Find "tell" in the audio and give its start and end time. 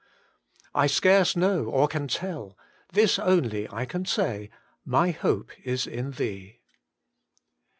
2.07-2.57